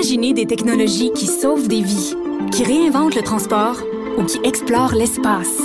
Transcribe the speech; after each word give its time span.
Imaginez 0.00 0.32
des 0.32 0.46
technologies 0.46 1.12
qui 1.12 1.26
sauvent 1.26 1.68
des 1.68 1.82
vies, 1.82 2.14
qui 2.52 2.64
réinventent 2.64 3.14
le 3.14 3.20
transport 3.20 3.82
ou 4.16 4.24
qui 4.24 4.38
explorent 4.44 4.94
l'espace. 4.94 5.58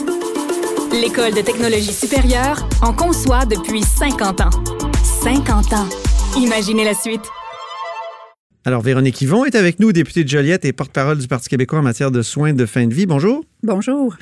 L'École 0.91 1.33
de 1.33 1.39
technologie 1.39 1.93
supérieure 1.93 2.67
en 2.81 2.91
conçoit 2.91 3.45
depuis 3.45 3.81
50 3.81 4.41
ans. 4.41 4.49
50 5.23 5.71
ans. 5.71 5.87
Imaginez 6.37 6.83
la 6.83 6.93
suite. 6.93 7.21
Alors, 8.65 8.81
Véronique 8.81 9.21
Yvon 9.21 9.45
est 9.45 9.55
avec 9.55 9.79
nous, 9.79 9.93
députée 9.93 10.25
de 10.25 10.29
Joliette 10.29 10.65
et 10.65 10.73
porte-parole 10.73 11.17
du 11.17 11.29
Parti 11.29 11.47
québécois 11.47 11.79
en 11.79 11.83
matière 11.83 12.11
de 12.11 12.21
soins 12.21 12.51
de 12.51 12.65
fin 12.65 12.87
de 12.87 12.93
vie. 12.93 13.05
Bonjour. 13.05 13.41
Bonjour. 13.63 14.17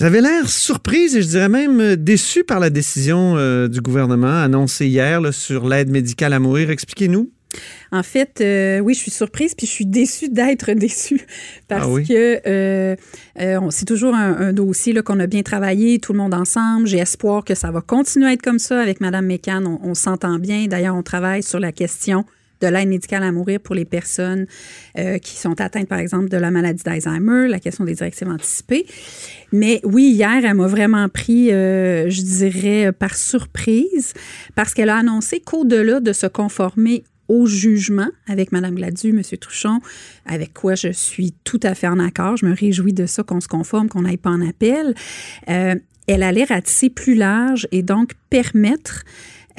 Vous 0.00 0.06
avez 0.06 0.22
l'air 0.22 0.48
surprise 0.48 1.14
et 1.14 1.20
je 1.20 1.26
dirais 1.28 1.50
même 1.50 1.94
déçue 1.96 2.42
par 2.42 2.58
la 2.58 2.70
décision 2.70 3.34
euh, 3.36 3.68
du 3.68 3.82
gouvernement 3.82 4.40
annoncée 4.40 4.86
hier 4.86 5.20
là, 5.20 5.30
sur 5.30 5.68
l'aide 5.68 5.90
médicale 5.90 6.32
à 6.32 6.38
mourir. 6.38 6.70
Expliquez-nous. 6.70 7.30
En 7.92 8.02
fait, 8.02 8.40
euh, 8.40 8.80
oui, 8.80 8.94
je 8.94 8.98
suis 9.00 9.10
surprise 9.10 9.54
puis 9.54 9.66
je 9.66 9.72
suis 9.72 9.86
déçue 9.86 10.28
d'être 10.28 10.72
déçue 10.74 11.20
parce 11.68 11.84
Ah 11.86 11.90
oui? 11.90 12.06
que 12.06 12.40
euh, 12.46 12.96
euh, 13.40 13.60
c'est 13.70 13.86
toujours 13.86 14.14
un, 14.14 14.36
un 14.36 14.52
dossier 14.52 14.94
qu'on 15.02 15.20
a 15.20 15.26
bien 15.26 15.42
travaillé, 15.42 15.98
tout 15.98 16.12
le 16.12 16.18
monde 16.18 16.34
ensemble. 16.34 16.86
J'ai 16.86 16.98
espoir 16.98 17.44
que 17.44 17.54
ça 17.54 17.70
va 17.70 17.80
continuer 17.80 18.26
à 18.26 18.32
être 18.32 18.42
comme 18.42 18.58
ça 18.58 18.80
avec 18.80 19.00
Madame 19.00 19.26
Mécan. 19.26 19.64
On, 19.64 19.90
on 19.90 19.94
s'entend 19.94 20.38
bien. 20.38 20.66
D'ailleurs, 20.66 20.96
on 20.96 21.02
travaille 21.02 21.42
sur 21.42 21.60
la 21.60 21.72
question 21.72 22.24
de 22.60 22.66
l'aide 22.66 22.88
médicale 22.88 23.22
à 23.22 23.32
mourir 23.32 23.60
pour 23.60 23.74
les 23.74 23.84
personnes 23.84 24.46
euh, 24.98 25.18
qui 25.18 25.36
sont 25.36 25.60
atteintes, 25.60 25.88
par 25.88 25.98
exemple, 25.98 26.28
de 26.28 26.36
la 26.36 26.50
maladie 26.50 26.82
d'Alzheimer, 26.82 27.48
la 27.48 27.60
question 27.60 27.84
des 27.84 27.94
directives 27.94 28.28
anticipées. 28.28 28.86
Mais 29.52 29.80
oui, 29.84 30.10
hier, 30.10 30.44
elle 30.44 30.54
m'a 30.54 30.66
vraiment 30.66 31.08
pris, 31.08 31.52
euh, 31.52 32.10
je 32.10 32.20
dirais, 32.22 32.92
par 32.92 33.14
surprise, 33.16 34.12
parce 34.54 34.74
qu'elle 34.74 34.90
a 34.90 34.96
annoncé 34.96 35.40
qu'au-delà 35.40 36.00
de 36.00 36.12
se 36.12 36.26
conformer 36.26 37.04
au 37.28 37.46
jugement 37.46 38.08
avec 38.26 38.52
Mme 38.52 38.74
Gladu, 38.74 39.10
M. 39.10 39.22
Truchon, 39.40 39.80
avec 40.26 40.54
quoi 40.54 40.74
je 40.74 40.88
suis 40.92 41.34
tout 41.44 41.60
à 41.62 41.74
fait 41.74 41.88
en 41.88 41.98
accord. 41.98 42.36
Je 42.36 42.46
me 42.46 42.54
réjouis 42.54 42.92
de 42.92 43.06
ça, 43.06 43.22
qu'on 43.22 43.40
se 43.40 43.48
conforme, 43.48 43.88
qu'on 43.88 44.02
n'aille 44.02 44.16
pas 44.16 44.30
en 44.30 44.46
appel. 44.46 44.94
Euh, 45.48 45.74
elle 46.06 46.22
allait 46.22 46.44
ratisser 46.44 46.88
plus 46.90 47.14
large 47.14 47.68
et 47.70 47.82
donc 47.82 48.12
permettre 48.30 49.04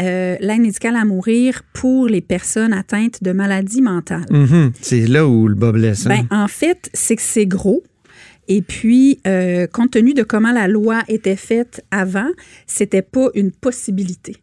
euh, 0.02 0.35
l'aide 0.39 0.61
médicale 0.61 0.95
à 0.95 1.05
mourir 1.05 1.61
pour 1.73 2.08
les 2.08 2.21
personnes 2.21 2.73
atteintes 2.73 3.21
de 3.23 3.31
maladies 3.31 3.81
mentales. 3.81 4.25
Mhm. 4.31 4.71
C'est 4.81 5.05
là 5.05 5.27
où 5.27 5.47
le 5.47 5.55
bas 5.55 5.71
blesse. 5.71 6.08
hein? 6.08 6.25
Ben, 6.30 6.36
en 6.36 6.47
fait, 6.47 6.89
c'est 6.93 7.15
que 7.15 7.21
c'est 7.21 7.45
gros. 7.45 7.83
Et 8.47 8.63
puis, 8.63 9.19
euh, 9.27 9.67
compte 9.67 9.91
tenu 9.91 10.15
de 10.15 10.23
comment 10.23 10.52
la 10.52 10.67
loi 10.67 11.03
était 11.08 11.36
faite 11.36 11.86
avant, 11.91 12.30
c'était 12.65 13.03
pas 13.03 13.27
une 13.36 13.52
possibilité. 13.52 14.38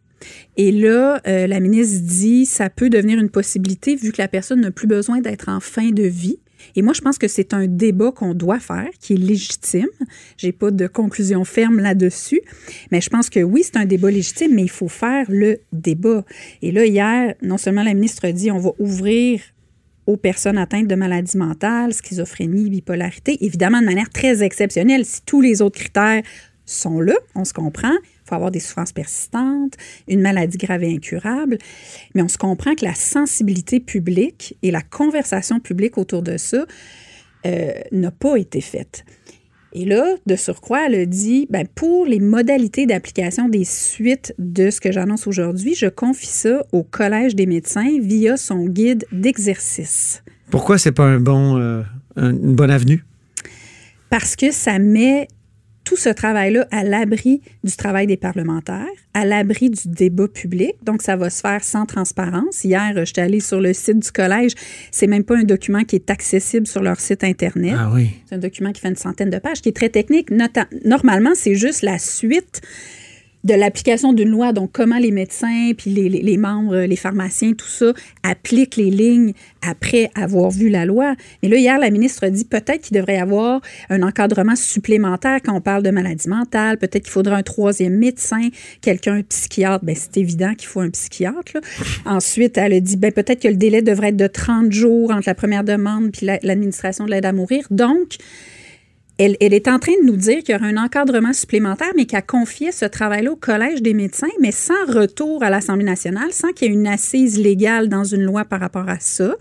Et 0.55 0.71
là, 0.71 1.21
euh, 1.27 1.47
la 1.47 1.59
ministre 1.59 1.99
dit 2.03 2.45
ça 2.45 2.69
peut 2.69 2.89
devenir 2.89 3.19
une 3.19 3.29
possibilité 3.29 3.95
vu 3.95 4.11
que 4.11 4.21
la 4.21 4.27
personne 4.27 4.61
n'a 4.61 4.71
plus 4.71 4.87
besoin 4.87 5.19
d'être 5.21 5.49
en 5.49 5.59
fin 5.59 5.89
de 5.91 6.03
vie. 6.03 6.39
Et 6.75 6.81
moi, 6.81 6.93
je 6.93 7.01
pense 7.01 7.17
que 7.17 7.27
c'est 7.27 7.53
un 7.53 7.67
débat 7.67 8.11
qu'on 8.11 8.33
doit 8.33 8.59
faire, 8.59 8.89
qui 8.99 9.13
est 9.13 9.17
légitime. 9.17 9.87
J'ai 10.37 10.51
pas 10.51 10.71
de 10.71 10.87
conclusion 10.87 11.43
ferme 11.43 11.79
là-dessus, 11.79 12.41
mais 12.91 12.99
je 12.99 13.09
pense 13.09 13.29
que 13.29 13.39
oui, 13.39 13.61
c'est 13.63 13.77
un 13.77 13.85
débat 13.85 14.11
légitime, 14.11 14.53
mais 14.55 14.63
il 14.63 14.69
faut 14.69 14.87
faire 14.87 15.25
le 15.29 15.59
débat. 15.71 16.25
Et 16.61 16.71
là, 16.71 16.85
hier, 16.85 17.35
non 17.41 17.57
seulement 17.57 17.83
la 17.83 17.93
ministre 17.93 18.27
dit 18.29 18.51
on 18.51 18.59
va 18.59 18.71
ouvrir 18.79 19.41
aux 20.07 20.17
personnes 20.17 20.57
atteintes 20.57 20.87
de 20.87 20.95
maladies 20.95 21.37
mentales, 21.37 21.93
schizophrénie, 21.93 22.69
bipolarité, 22.69 23.37
évidemment 23.41 23.81
de 23.81 23.85
manière 23.85 24.09
très 24.09 24.41
exceptionnelle. 24.41 25.05
Si 25.05 25.21
tous 25.25 25.41
les 25.41 25.61
autres 25.61 25.77
critères 25.77 26.23
sont 26.67 26.99
là, 26.99 27.15
on 27.33 27.45
se 27.45 27.53
comprend. 27.53 27.91
Il 27.93 28.29
faut 28.29 28.35
avoir 28.35 28.51
des 28.51 28.59
souffrances 28.59 28.91
persistantes, 28.91 29.73
une 30.07 30.21
maladie 30.21 30.57
grave 30.57 30.83
et 30.83 30.93
incurable. 30.93 31.57
Mais 32.13 32.21
on 32.21 32.27
se 32.27 32.37
comprend 32.37 32.75
que 32.75 32.85
la 32.85 32.93
sensibilité 32.93 33.79
publique 33.79 34.57
et 34.61 34.69
la 34.71 34.81
conversation 34.81 35.59
publique 35.59 35.97
autour 35.97 36.21
de 36.21 36.37
ça 36.37 36.65
euh, 37.45 37.71
n'a 37.91 38.11
pas 38.11 38.35
été 38.35 38.61
faite. 38.61 39.05
Et 39.73 39.85
là, 39.85 40.15
de 40.25 40.35
surcroît, 40.35 40.87
elle 40.87 40.95
a 40.95 41.05
dit, 41.05 41.45
ben, 41.49 41.67
pour 41.75 42.05
les 42.05 42.19
modalités 42.19 42.85
d'application 42.85 43.47
des 43.49 43.63
suites 43.65 44.33
de 44.39 44.69
ce 44.69 44.79
que 44.81 44.91
j'annonce 44.91 45.27
aujourd'hui, 45.27 45.75
je 45.75 45.87
confie 45.87 46.25
ça 46.27 46.65
au 46.71 46.83
Collège 46.83 47.35
des 47.35 47.45
médecins 47.45 47.99
via 48.01 48.37
son 48.37 48.65
guide 48.65 49.05
d'exercice. 49.11 50.23
Pourquoi 50.49 50.77
c'est 50.77 50.93
pas 50.93 51.03
un 51.05 51.19
bon, 51.19 51.57
euh, 51.57 51.83
un- 52.15 52.31
une 52.31 52.55
bonne 52.55 52.71
avenue? 52.71 53.03
Parce 54.09 54.35
que 54.37 54.51
ça 54.51 54.79
met 54.79 55.27
tout 55.87 55.95
ce 55.95 56.09
travail-là 56.09 56.67
à 56.71 56.83
l'abri 56.83 57.41
du 57.63 57.71
travail 57.77 58.07
des 58.07 58.17
parlementaires, 58.17 58.85
à 59.13 59.23
l'abri 59.25 59.69
du 59.69 59.87
débat 59.87 60.27
public. 60.27 60.73
Donc, 60.83 61.01
ça 61.01 61.15
va 61.15 61.29
se 61.29 61.39
faire 61.39 61.63
sans 61.63 61.85
transparence. 61.85 62.65
Hier, 62.65 62.91
euh, 62.97 63.05
j'étais 63.05 63.21
allée 63.21 63.39
sur 63.39 63.61
le 63.61 63.71
site 63.71 63.99
du 63.99 64.11
collège. 64.11 64.51
C'est 64.91 65.07
même 65.07 65.23
pas 65.23 65.37
un 65.37 65.43
document 65.43 65.83
qui 65.85 65.95
est 65.95 66.09
accessible 66.09 66.67
sur 66.67 66.81
leur 66.81 66.99
site 66.99 67.23
Internet. 67.23 67.75
Ah 67.79 67.89
oui. 67.93 68.09
C'est 68.27 68.35
un 68.35 68.39
document 68.39 68.73
qui 68.73 68.81
fait 68.81 68.89
une 68.89 68.97
centaine 68.97 69.29
de 69.29 69.37
pages, 69.39 69.61
qui 69.61 69.69
est 69.69 69.75
très 69.81 69.87
technique. 69.87 70.29
Nota- 70.29 70.67
Normalement, 70.83 71.31
c'est 71.35 71.55
juste 71.55 71.83
la 71.83 71.97
suite 71.99 72.59
de 73.47 73.53
l'application 73.53 74.11
d'une 74.13 74.29
loi, 74.29 74.51
donc 74.51 74.71
comment 74.73 74.97
les 74.97 75.11
médecins, 75.11 75.71
puis 75.77 75.89
les, 75.89 76.37
membres, 76.37 76.79
les 76.79 76.95
pharmaciens, 76.97 77.53
tout 77.53 77.67
ça, 77.67 77.93
appliquent 78.21 78.75
les 78.75 78.91
lignes 78.91 79.31
après 79.67 80.11
avoir 80.15 80.51
vu 80.51 80.69
la 80.69 80.85
loi. 80.85 81.15
Mais 81.41 81.49
là, 81.49 81.57
hier, 81.57 81.79
la 81.79 81.89
ministre 81.89 82.25
a 82.25 82.29
dit 82.29 82.43
peut-être 82.43 82.81
qu'il 82.81 82.97
devrait 82.97 83.15
y 83.15 83.19
avoir 83.19 83.61
un 83.89 84.03
encadrement 84.03 84.55
supplémentaire 84.55 85.39
quand 85.43 85.55
on 85.55 85.61
parle 85.61 85.81
de 85.81 85.89
maladie 85.91 86.27
mentale, 86.27 86.77
peut-être 86.77 87.03
qu'il 87.03 87.11
faudrait 87.11 87.35
un 87.35 87.43
troisième 87.43 87.95
médecin, 87.97 88.49
quelqu'un, 88.81 89.15
un 89.15 89.23
psychiatre. 89.23 89.85
Bien, 89.85 89.95
c'est 89.95 90.17
évident 90.17 90.53
qu'il 90.53 90.67
faut 90.67 90.81
un 90.81 90.89
psychiatre. 90.89 91.53
Ensuite, 92.05 92.57
elle 92.57 92.73
a 92.73 92.79
dit 92.81 92.97
ben, 92.97 93.11
peut-être 93.13 93.41
que 93.41 93.47
le 93.47 93.55
délai 93.55 93.81
devrait 93.81 94.09
être 94.09 94.17
de 94.17 94.27
30 94.27 94.71
jours 94.73 95.11
entre 95.11 95.27
la 95.27 95.35
première 95.35 95.63
demande 95.63 96.11
puis 96.11 96.25
la- 96.25 96.39
l'administration 96.43 97.05
de 97.05 97.11
l'aide 97.11 97.25
à 97.25 97.31
mourir. 97.31 97.65
Donc, 97.71 98.17
elle, 99.17 99.35
est 99.39 99.67
en 99.67 99.79
train 99.79 99.93
de 100.01 100.05
nous 100.05 100.15
dire 100.15 100.43
qu'il 100.43 100.53
y 100.53 100.57
aura 100.57 100.67
un 100.67 100.77
encadrement 100.77 101.33
supplémentaire, 101.33 101.91
mais 101.95 102.05
qu'elle 102.05 102.25
confiait 102.25 102.71
ce 102.71 102.85
travail-là 102.85 103.31
au 103.31 103.35
Collège 103.35 103.81
des 103.81 103.93
médecins, 103.93 104.27
mais 104.39 104.51
sans 104.51 104.85
retour 104.87 105.43
à 105.43 105.49
l'Assemblée 105.49 105.85
nationale, 105.85 106.31
sans 106.31 106.51
qu'il 106.51 106.67
y 106.67 106.71
ait 106.71 106.73
une 106.73 106.87
assise 106.87 107.39
légale 107.39 107.89
dans 107.89 108.03
une 108.03 108.23
loi 108.23 108.45
par 108.45 108.59
rapport 108.59 108.87
à 108.87 108.99
ça. 108.99 109.35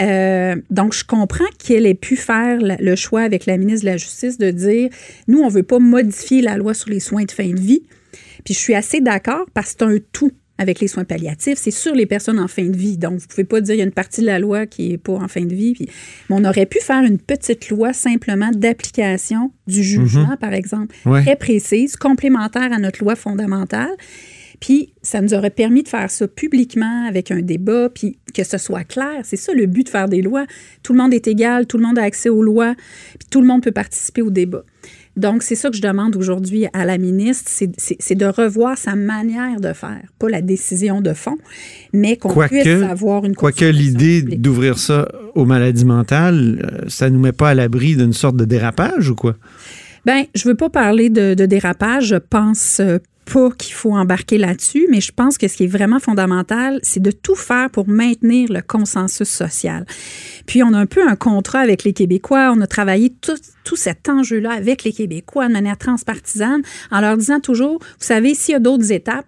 Euh, 0.00 0.56
donc, 0.70 0.92
je 0.92 1.04
comprends 1.04 1.48
qu'elle 1.58 1.86
ait 1.86 1.94
pu 1.94 2.16
faire 2.16 2.58
le 2.60 2.96
choix 2.96 3.22
avec 3.22 3.46
la 3.46 3.56
ministre 3.56 3.86
de 3.86 3.90
la 3.90 3.96
Justice 3.96 4.36
de 4.36 4.50
dire, 4.50 4.90
nous, 5.26 5.40
on 5.40 5.46
ne 5.46 5.52
veut 5.52 5.62
pas 5.62 5.78
modifier 5.78 6.42
la 6.42 6.56
loi 6.56 6.74
sur 6.74 6.90
les 6.90 7.00
soins 7.00 7.24
de 7.24 7.32
fin 7.32 7.48
de 7.48 7.60
vie. 7.60 7.82
Puis 8.44 8.54
je 8.54 8.58
suis 8.58 8.74
assez 8.74 9.00
d'accord 9.00 9.46
parce 9.54 9.74
que 9.74 9.76
c'est 9.78 9.84
un 9.84 9.98
tout 10.12 10.32
avec 10.58 10.80
les 10.80 10.88
soins 10.88 11.04
palliatifs. 11.04 11.56
C'est 11.58 11.70
sur 11.70 11.94
les 11.94 12.06
personnes 12.06 12.38
en 12.40 12.48
fin 12.48 12.64
de 12.64 12.76
vie. 12.76 12.98
Donc, 12.98 13.12
vous 13.18 13.24
ne 13.24 13.28
pouvez 13.28 13.44
pas 13.44 13.60
dire 13.60 13.72
qu'il 13.74 13.78
y 13.78 13.82
a 13.82 13.86
une 13.86 13.92
partie 13.92 14.20
de 14.20 14.26
la 14.26 14.38
loi 14.38 14.66
qui 14.66 14.90
n'est 14.90 14.98
pas 14.98 15.14
en 15.14 15.28
fin 15.28 15.44
de 15.44 15.54
vie. 15.54 15.72
Puis, 15.74 15.88
mais 16.28 16.36
on 16.38 16.44
aurait 16.44 16.66
pu 16.66 16.80
faire 16.80 17.02
une 17.02 17.18
petite 17.18 17.68
loi 17.70 17.92
simplement 17.92 18.50
d'application 18.52 19.52
du 19.66 19.82
jugement, 19.82 20.36
par 20.36 20.52
exemple, 20.54 20.94
Ouais. 21.06 21.22
très 21.22 21.36
précise, 21.36 21.96
complémentaire 21.96 22.72
à 22.72 22.78
notre 22.78 23.02
loi 23.02 23.14
fondamentale. 23.16 23.90
Puis, 24.60 24.92
ça 25.02 25.20
nous 25.20 25.34
aurait 25.34 25.50
permis 25.50 25.84
de 25.84 25.88
faire 25.88 26.10
ça 26.10 26.26
publiquement 26.26 27.06
avec 27.06 27.30
un 27.30 27.40
débat, 27.42 27.88
puis 27.94 28.18
que 28.34 28.42
ce 28.42 28.58
soit 28.58 28.82
clair. 28.82 29.20
C'est 29.22 29.36
ça 29.36 29.52
le 29.54 29.66
but 29.66 29.84
de 29.84 29.88
faire 29.88 30.08
des 30.08 30.20
lois. 30.20 30.46
Tout 30.82 30.92
le 30.92 30.98
monde 30.98 31.14
est 31.14 31.28
égal, 31.28 31.66
tout 31.66 31.78
le 31.78 31.84
monde 31.84 31.96
a 31.98 32.02
accès 32.02 32.28
aux 32.28 32.42
lois, 32.42 32.74
puis 33.20 33.28
tout 33.30 33.40
le 33.40 33.46
monde 33.46 33.62
peut 33.62 33.70
participer 33.70 34.20
au 34.20 34.30
débat. 34.30 34.64
Donc, 35.18 35.42
c'est 35.42 35.54
ça 35.54 35.68
que 35.70 35.76
je 35.76 35.82
demande 35.82 36.16
aujourd'hui 36.16 36.66
à 36.72 36.84
la 36.84 36.96
ministre, 36.98 37.50
c'est- 37.50 38.14
de 38.14 38.26
revoir 38.26 38.76
sa 38.78 38.94
manière 38.94 39.60
de 39.60 39.72
faire, 39.72 40.00
pas 40.18 40.28
la 40.28 40.40
décision 40.42 41.00
de 41.00 41.12
fond, 41.12 41.36
mais 41.92 42.16
qu'on 42.16 42.28
puisse 42.62 42.66
avoir 42.90 43.24
une 43.24 43.34
quoique 43.34 43.64
l'idée 43.64 44.22
d'ouvrir 44.22 44.78
ça 44.78 45.08
aux 45.34 45.44
maladies 45.44 45.84
mentales, 45.84 46.68
euh, 46.72 46.84
ça 46.88 47.10
nous 47.10 47.18
met 47.20 47.32
pas 47.32 47.50
à 47.50 47.54
l'abri 47.54 47.96
d'une 47.96 48.12
sorte 48.12 48.36
de 48.36 48.44
dérapage 48.44 49.10
ou 49.10 49.14
quoi? 49.14 49.36
Ben, 50.06 50.24
je 50.34 50.48
veux 50.48 50.54
pas 50.54 50.70
parler 50.70 51.10
de, 51.10 51.34
de 51.34 51.44
dérapage. 51.46 52.06
Je 52.06 52.16
pense 52.16 52.80
euh, 52.80 52.98
pas 53.32 53.50
qu'il 53.50 53.74
faut 53.74 53.94
embarquer 53.94 54.38
là-dessus, 54.38 54.86
mais 54.90 55.00
je 55.00 55.12
pense 55.12 55.38
que 55.38 55.48
ce 55.48 55.56
qui 55.56 55.64
est 55.64 55.68
vraiment 55.68 56.00
fondamental, 56.00 56.80
c'est 56.82 57.02
de 57.02 57.10
tout 57.10 57.34
faire 57.34 57.70
pour 57.70 57.88
maintenir 57.88 58.50
le 58.50 58.62
consensus 58.62 59.28
social. 59.28 59.84
Puis, 60.46 60.62
on 60.62 60.72
a 60.72 60.78
un 60.78 60.86
peu 60.86 61.06
un 61.06 61.16
contrat 61.16 61.60
avec 61.60 61.84
les 61.84 61.92
Québécois. 61.92 62.52
On 62.56 62.60
a 62.60 62.66
travaillé 62.66 63.10
tout, 63.10 63.38
tout 63.64 63.76
cet 63.76 64.08
enjeu-là 64.08 64.52
avec 64.52 64.84
les 64.84 64.92
Québécois 64.92 65.48
de 65.48 65.52
manière 65.52 65.78
transpartisane 65.78 66.62
en 66.90 67.00
leur 67.00 67.16
disant 67.16 67.40
toujours, 67.40 67.78
vous 67.80 68.06
savez, 68.06 68.34
s'il 68.34 68.52
y 68.52 68.56
a 68.56 68.60
d'autres 68.60 68.92
étapes, 68.92 69.26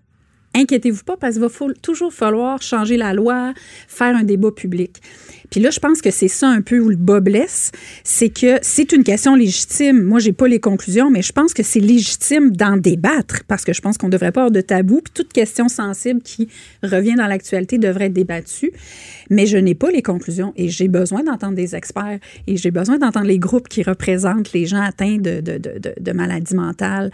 inquiétez-vous 0.55 1.05
pas 1.05 1.17
parce 1.17 1.35
qu'il 1.35 1.43
va 1.43 1.49
toujours 1.81 2.12
falloir 2.12 2.61
changer 2.62 2.97
la 2.97 3.12
loi, 3.12 3.55
faire 3.88 4.17
un 4.17 4.25
débat 4.25 4.50
public. 4.50 5.00
Puis 5.50 5.61
là, 5.61 5.70
je 5.70 5.81
pense 5.81 6.00
que 6.00 6.12
c'est 6.12 6.29
ça 6.29 6.49
un 6.49 6.62
peu 6.62 6.79
où 6.79 6.88
le 6.88 6.97
bas 6.97 7.19
blesse, 7.19 7.73
c'est 8.05 8.29
que 8.29 8.58
c'est 8.62 8.93
une 8.93 9.02
question 9.02 9.35
légitime. 9.35 10.00
Moi, 10.00 10.20
j'ai 10.20 10.32
pas 10.32 10.47
les 10.47 10.61
conclusions, 10.61 11.11
mais 11.11 11.23
je 11.23 11.32
pense 11.32 11.55
que 11.55 11.64
c'est 11.64 11.81
légitime 11.81 12.52
d'en 12.52 12.76
débattre 12.76 13.43
parce 13.49 13.64
que 13.64 13.73
je 13.73 13.81
pense 13.81 13.99
qu'on 13.99 14.08
devrait 14.08 14.31
pas 14.31 14.43
avoir 14.43 14.52
de 14.52 14.61
tabou. 14.61 15.00
Puis 15.02 15.12
toute 15.12 15.32
question 15.32 15.69
sensible 15.69 16.23
qui 16.23 16.49
revient 16.85 17.14
dans 17.14 17.26
l'actualité 17.26 17.79
devrait 17.79 18.06
être 18.06 18.12
débattue. 18.12 18.70
Mais 19.29 19.46
je 19.46 19.56
n'ai 19.56 19.75
pas 19.75 19.91
les 19.91 20.03
conclusions 20.03 20.53
et 20.56 20.69
j'ai 20.69 20.87
besoin 20.88 21.25
d'entendre 21.25 21.55
des 21.55 21.75
experts 21.75 22.20
et 22.46 22.56
j'ai 22.56 22.70
besoin 22.70 22.99
d'entendre 22.99 23.26
les 23.26 23.38
groupes 23.38 23.69
qui 23.69 23.82
représentent 23.82 24.53
les 24.53 24.67
gens 24.67 24.82
atteints 24.82 25.19
de 25.19 26.12
maladies 26.12 26.55
mentales 26.55 27.11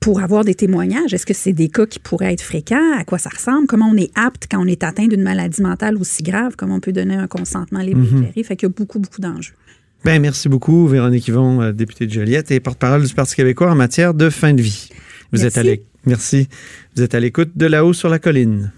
pour 0.00 0.22
avoir 0.22 0.44
des 0.44 0.54
témoignages. 0.54 1.14
Est-ce 1.14 1.26
que 1.26 1.34
c'est 1.34 1.52
des 1.52 1.68
cas 1.68 1.86
qui 1.86 2.00
pourraient 2.00 2.32
être 2.32 2.42
fréquents? 2.42 2.85
À 2.94 3.04
quoi 3.04 3.18
ça 3.18 3.30
ressemble, 3.30 3.66
comment 3.66 3.88
on 3.90 3.96
est 3.96 4.10
apte 4.14 4.46
quand 4.50 4.62
on 4.62 4.66
est 4.66 4.82
atteint 4.84 5.06
d'une 5.06 5.22
maladie 5.22 5.62
mentale 5.62 5.96
aussi 5.96 6.22
grave, 6.22 6.54
comment 6.56 6.76
on 6.76 6.80
peut 6.80 6.92
donner 6.92 7.14
un 7.14 7.26
consentement 7.26 7.80
libre 7.80 8.02
et 8.02 8.16
éclairé. 8.16 8.42
Fait 8.42 8.56
qu'il 8.56 8.68
y 8.68 8.70
a 8.70 8.74
beaucoup, 8.76 8.98
beaucoup 8.98 9.20
d'enjeux. 9.20 9.54
Ben, 10.04 10.20
merci 10.20 10.48
beaucoup, 10.48 10.86
Véronique 10.86 11.26
Yvon, 11.28 11.62
euh, 11.62 11.72
députée 11.72 12.06
de 12.06 12.12
Joliette 12.12 12.50
et 12.50 12.60
porte-parole 12.60 13.04
du 13.04 13.14
Parti 13.14 13.34
québécois 13.34 13.70
en 13.70 13.74
matière 13.74 14.14
de 14.14 14.30
fin 14.30 14.52
de 14.52 14.62
vie. 14.62 14.90
Vous 15.32 15.42
Merci. 15.42 15.58
êtes 15.58 15.66
à 15.66 15.82
Merci. 16.06 16.48
Vous 16.94 17.02
êtes 17.02 17.14
à 17.14 17.20
l'écoute 17.20 17.50
de 17.56 17.66
là-haut 17.66 17.92
sur 17.92 18.08
la 18.08 18.20
colline. 18.20 18.70